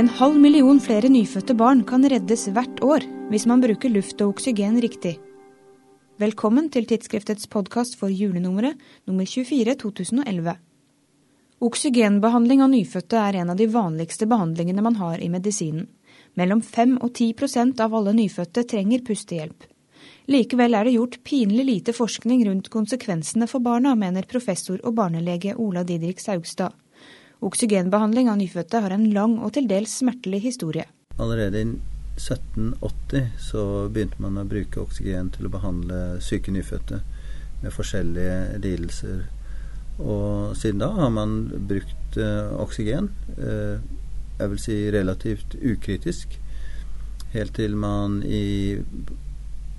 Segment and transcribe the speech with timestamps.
[0.00, 4.30] En halv million flere nyfødte barn kan reddes hvert år hvis man bruker luft og
[4.32, 5.18] oksygen riktig.
[6.22, 10.56] Velkommen til tidsskriftets podkast for julenummeret nummer 24 2011.
[11.68, 15.90] Oksygenbehandling av nyfødte er en av de vanligste behandlingene man har i medisinen.
[16.32, 19.68] Mellom 5 og 10% av alle nyfødte trenger pustehjelp.
[20.32, 25.58] Likevel er det gjort pinlig lite forskning rundt konsekvensene for barna, mener professor og barnelege
[25.60, 26.79] Ola Didrik Saugstad.
[27.40, 30.84] Oksygenbehandling av nyfødte har en lang og til dels smertelig historie.
[31.16, 31.68] Allerede i
[32.20, 37.00] 1780 så begynte man å bruke oksygen til å behandle syke nyfødte
[37.62, 39.22] med forskjellige lidelser.
[40.00, 41.34] Og siden da har man
[41.68, 43.08] brukt uh, oksygen,
[43.38, 43.80] uh,
[44.40, 46.36] jeg vil si relativt ukritisk,
[47.32, 48.76] helt til man i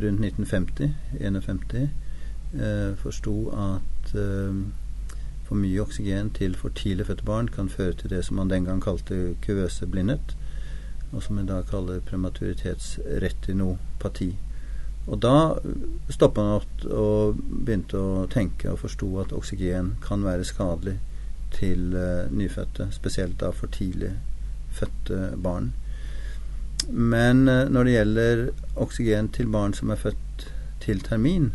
[0.00, 1.88] rundt 1950, 51,
[2.56, 4.16] uh, forsto at
[5.52, 8.64] for mye oksygen til for tidlig fødte barn kan føre til det som man den
[8.64, 10.32] gang kalte kuvøseblindhet,
[11.12, 14.36] og som vi da kaller prematuritetsretinopati.
[15.12, 15.60] Og da
[16.08, 20.96] stoppa han opp og begynte å tenke og forsto at oksygen kan være skadelig
[21.52, 24.16] til uh, nyfødte, spesielt da for tidlig
[24.72, 25.76] fødte barn.
[26.88, 30.48] Men uh, når det gjelder oksygen til barn som er født
[30.80, 31.52] til termin,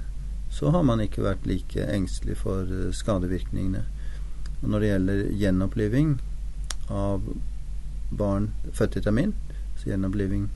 [0.49, 3.83] så har man ikke vært like engstelig for eh, skadevirkningene.
[4.61, 6.13] Og når det gjelder gjenoppliving
[6.89, 7.25] av
[8.17, 9.33] barn født i termin,
[9.73, 10.47] altså gjenoppliving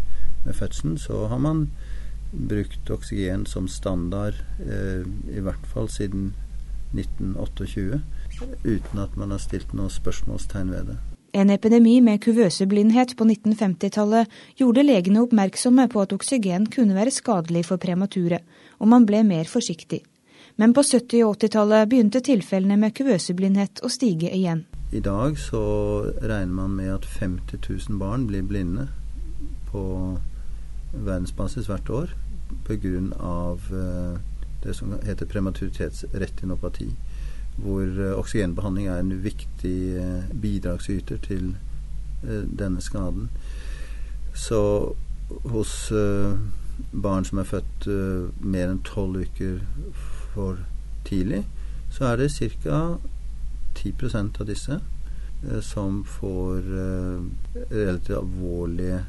[0.45, 1.67] med fødselen, så har man
[2.31, 5.03] brukt oksygen som standard eh,
[5.35, 6.31] i hvert fall siden
[6.95, 8.01] 1928,
[8.63, 10.99] uten at man har stilt noe spørsmålstegn ved det.
[11.31, 17.63] En epidemi med kuvøseblindhet på 1950-tallet gjorde legene oppmerksomme på at oksygen kunne være skadelig
[17.69, 18.41] for premature,
[18.79, 20.01] og man ble mer forsiktig.
[20.57, 24.65] Men på 70- og 80-tallet begynte tilfellene med kuvøseblindhet å stige igjen.
[24.91, 25.61] I dag så
[26.19, 28.89] regner man med at 50 000 barn blir blinde
[29.71, 29.83] på
[30.91, 32.17] verdensbasis hvert år
[32.67, 32.99] pga.
[33.71, 34.19] Uh,
[34.61, 36.91] det som heter prematuritetsretinopati
[37.55, 41.55] hvor eh, oksygenbehandling er en viktig eh, bidragsyter til
[42.23, 43.29] eh, denne skaden.
[44.33, 44.93] Så
[45.43, 45.91] hos
[46.91, 47.85] barn som er født
[48.39, 49.59] mer enn tolv uker
[50.33, 50.61] for
[51.07, 51.43] tidlig,
[51.91, 52.97] så er det ca.
[53.75, 54.79] 10% av disse
[55.65, 56.67] som får
[57.71, 58.99] relativt alvorlige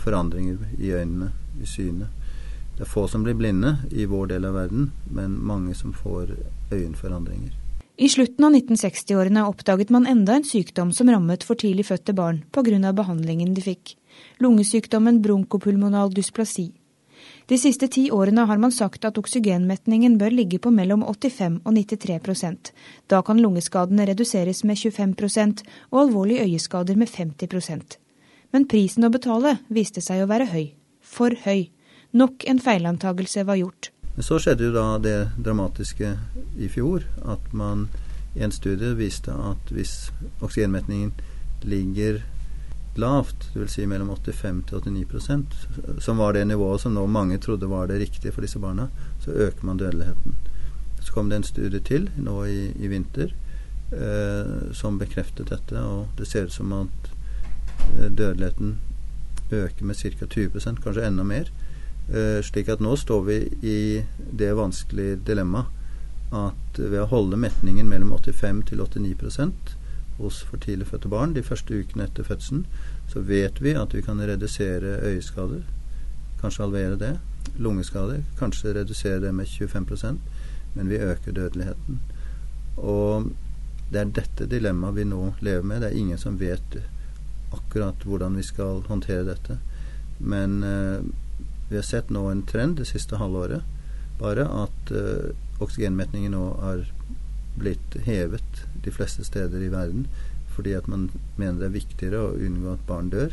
[0.00, 2.08] forandringer i øynene, i synet.
[2.76, 6.32] Det er få som blir blinde i vår del av verden, men mange som får
[6.72, 7.52] øyenforandringer.
[8.00, 12.40] I slutten av 1960-årene oppdaget man enda en sykdom som rammet for tidlig fødte barn
[12.50, 12.92] pga.
[12.92, 13.96] behandlingen de fikk.
[14.40, 16.72] Lungesykdommen bronkopulmonal dysplasi.
[17.46, 21.74] De siste ti årene har man sagt at oksygenmetningen bør ligge på mellom 85 og
[21.74, 22.72] 93%
[23.10, 27.98] Da kan lungeskadene reduseres med 25% og alvorlige øyeskader med 50%
[28.52, 30.72] Men prisen å betale viste seg å være høy.
[31.00, 31.70] For høy.
[32.12, 33.90] Nok en feilantagelse var gjort.
[34.20, 36.10] Så skjedde jo da det dramatiske
[36.60, 37.86] i fjor at man
[38.36, 40.10] i en studie viste at hvis
[40.44, 41.12] oksygenmetningen
[41.64, 42.20] ligger
[42.98, 43.72] lavt, dvs.
[43.72, 48.00] Si mellom 85 til 89% som var det nivået som nå mange trodde var det
[48.00, 48.88] riktige for disse barna,
[49.20, 50.36] så øker man dødeligheten.
[51.02, 53.32] Så kom det en studie til nå i, i vinter
[53.92, 57.12] eh, som bekreftet dette, og det ser ut som at
[57.98, 58.78] eh, dødeligheten
[59.52, 60.26] øker med ca.
[60.26, 61.52] 20% kanskje enda mer.
[62.08, 63.78] Eh, slik at nå står vi i
[64.32, 65.80] det vanskelige dilemmaet
[66.32, 69.14] at ved å holde metningen mellom 85 til 89
[70.18, 72.66] hos for tidlig fødte barn de første ukene etter fødselen,
[73.08, 75.62] så vet vi at vi kan redusere øyeskader,
[76.40, 77.12] kanskje halvere det.
[77.58, 80.18] Lungeskader, kanskje redusere det med 25%
[80.74, 82.00] men vi øker dødeligheten.
[82.76, 83.32] Og
[83.92, 85.82] det er dette dilemmaet vi nå lever med.
[85.82, 86.78] Det er ingen som vet
[87.52, 89.58] akkurat hvordan vi skal håndtere dette.
[90.18, 91.04] Men eh,
[91.68, 93.64] vi har sett nå en trend det siste halvåret,
[94.20, 96.86] bare at eh, oksygenmetningen nå har
[97.58, 100.06] blitt hevet de fleste steder i verden
[100.52, 101.08] fordi at man
[101.40, 103.32] mener det er viktigere å unngå at barn dør.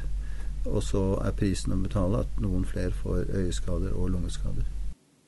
[0.70, 4.68] Og så er prisen å betale at noen flere får øyeskader og lungeskader.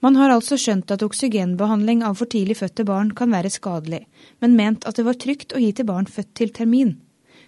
[0.01, 4.05] Man har altså skjønt at oksygenbehandling av for tidlig fødte barn kan være skadelig,
[4.41, 6.95] men ment at det var trygt å gi til barn født til termin.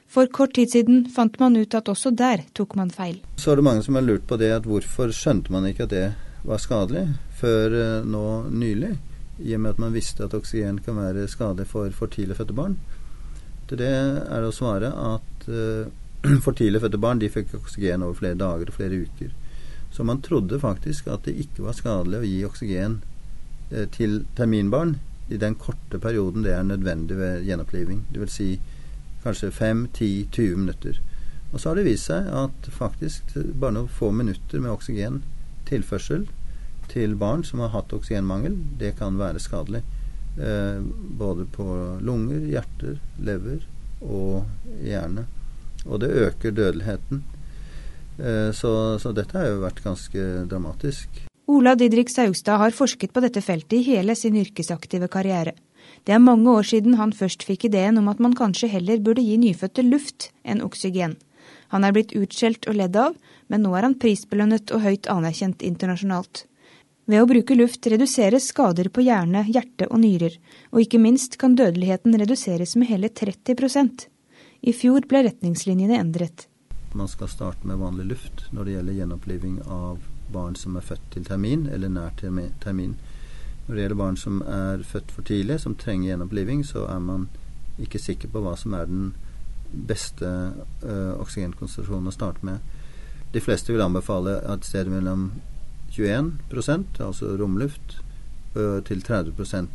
[0.05, 3.17] For kort tid siden fant man ut at også der tok man feil.
[3.41, 5.95] Så er det mange som har lurt på det at hvorfor skjønte man ikke at
[5.95, 6.05] det
[6.45, 7.07] var skadelig
[7.39, 8.93] før uh, nå nylig,
[9.39, 12.53] i og med at man visste at oksygen kan være skadelig for for tidlig fødte
[12.53, 12.77] barn.
[13.67, 15.87] Til det er det å svare at uh,
[16.45, 19.31] for tidlig fødte barn de fikk oksygen over flere dager og flere uker.
[19.93, 23.01] Så man trodde faktisk at det ikke var skadelig å gi oksygen
[23.71, 24.97] uh, til terminbarn
[25.29, 28.05] i den korte perioden det er nødvendig ved gjenoppliving.
[28.13, 28.37] Dvs.
[28.37, 28.59] Si
[29.23, 30.99] kanskje 5-10-20 minutter.
[31.53, 36.25] Og så har det vist seg at faktisk bare noen få minutter med oksygentilførsel
[36.91, 39.83] til barn som har hatt oksygenmangel, det kan være skadelig.
[40.37, 40.79] Eh,
[41.19, 41.65] både på
[42.01, 43.61] lunger, hjerter, lever
[44.01, 44.45] og
[44.81, 45.27] hjerne.
[45.85, 47.23] Og det øker dødeligheten.
[48.19, 51.23] Eh, så, så dette har jo vært ganske dramatisk.
[51.51, 55.53] Ola Didrik Saugstad har forsket på dette feltet i hele sin yrkesaktive karriere.
[56.07, 59.23] Det er mange år siden han først fikk ideen om at man kanskje heller burde
[59.23, 61.17] gi nyfødte luft enn oksygen.
[61.75, 63.15] Han er blitt utskjelt og ledd av,
[63.51, 66.45] men nå er han prisbelønnet og høyt anerkjent internasjonalt.
[67.05, 70.37] Ved å bruke luft reduseres skader på hjerne, hjerte og nyrer,
[70.71, 74.05] og ikke minst kan dødeligheten reduseres med hele 30%
[74.63, 76.47] I fjor ble retningslinjene endret.
[76.95, 79.99] Man skal starte med vanlig luft når det gjelder gjenoppliving av
[80.31, 82.15] barn som er født til termin eller nær
[82.63, 82.95] termin.
[83.67, 87.27] Når det gjelder barn som er født for tidlig, som trenger gjenoppliving, så er man
[87.83, 89.11] ikke sikker på hva som er den
[89.73, 90.27] beste
[90.85, 92.63] uh, oksygenkonsentrasjonen å starte med.
[93.33, 95.31] De fleste vil anbefale at stedet mellom
[95.93, 96.33] 21
[96.99, 97.99] altså romluft,
[98.55, 99.67] uh, til 30%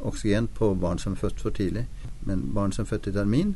[0.00, 1.86] oksygen på barn som er født for tidlig.
[2.26, 3.54] Men barn som er født i termin,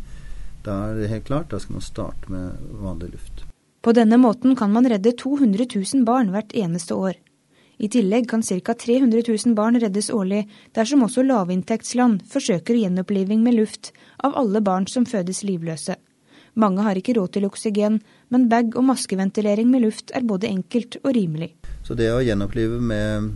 [0.64, 2.52] da er det helt klart, da skal man starte med
[2.82, 3.44] vanlig luft.
[3.82, 7.16] På denne måten kan man redde 200 000 barn hvert eneste år.
[7.80, 8.74] I tillegg kan ca.
[8.74, 10.42] 300 000 barn reddes årlig
[10.76, 15.96] dersom også lavinntektsland forsøker gjenoppliving med luft av alle barn som fødes livløse.
[16.60, 20.98] Mange har ikke råd til oksygen, men bag- og maskeventilering med luft er både enkelt
[21.00, 21.54] og rimelig.
[21.90, 23.32] Så det å gjenopplive med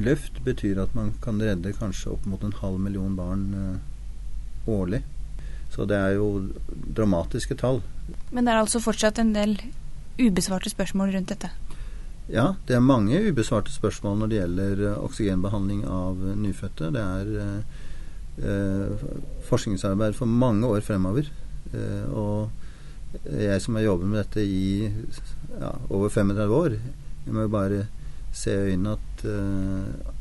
[0.00, 5.02] luft betyr at man kan redde kanskje opp mot en halv million barn uh, årlig.
[5.68, 6.46] Så det er jo
[6.96, 7.82] dramatiske tall.
[8.32, 9.52] Men det er altså fortsatt en del
[10.16, 11.50] ubesvarte spørsmål rundt dette?
[12.32, 16.88] Ja, det er mange ubesvarte spørsmål når det gjelder uh, oksygenbehandling av nyfødte.
[16.96, 17.26] Det er
[19.50, 21.26] forskningsarbeid for mange år fremover.
[22.14, 22.48] og
[23.26, 24.88] jeg som har jobbet med dette i
[25.58, 26.76] ja, over 35 år,
[27.28, 27.82] jeg må jo bare
[28.32, 30.14] se i øynene at uh,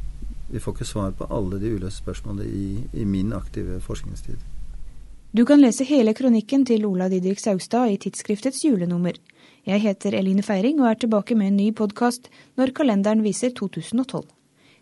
[0.51, 2.67] vi får ikke svar på alle de uløste spørsmålene i,
[2.99, 4.35] i, min aktive forskningstid.
[5.31, 9.15] Du kan lese hele kronikken til Ola Didrik Saugstad i tidsskriftets julenummer.
[9.67, 12.27] Jeg heter Eline Feiring og er tilbake med en ny podkast
[12.59, 14.27] når kalenderen viser 2012.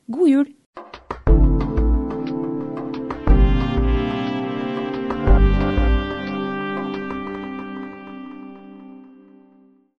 [0.09, 0.53] God jul!